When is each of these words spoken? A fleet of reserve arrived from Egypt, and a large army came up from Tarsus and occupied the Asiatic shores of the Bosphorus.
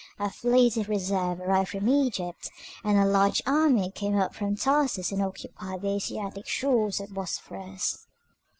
A 0.17 0.31
fleet 0.31 0.77
of 0.77 0.89
reserve 0.89 1.39
arrived 1.39 1.69
from 1.69 1.87
Egypt, 1.87 2.49
and 2.83 2.97
a 2.97 3.05
large 3.05 3.39
army 3.45 3.91
came 3.91 4.17
up 4.17 4.33
from 4.33 4.55
Tarsus 4.55 5.11
and 5.11 5.21
occupied 5.21 5.83
the 5.83 5.89
Asiatic 5.89 6.47
shores 6.47 6.99
of 6.99 7.09
the 7.09 7.13
Bosphorus. 7.13 8.07